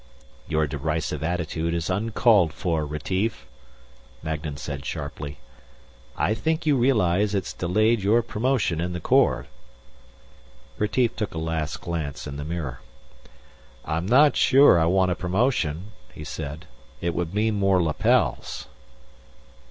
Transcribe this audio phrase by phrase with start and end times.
[0.47, 3.45] "Your derisive attitude is uncalled for, Retief,"
[4.23, 5.37] Magnan said sharply.
[6.17, 9.45] "I think you realize it's delayed your promotion in the Corps."
[10.79, 12.79] Retief took a last glance in the mirror.
[13.85, 16.65] "I'm not sure I want a promotion," he said.
[16.99, 18.65] "It would mean more lapels."